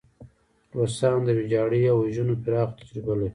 [0.77, 3.29] روسان د ویجاړۍ او وژنو پراخه تجربه لري.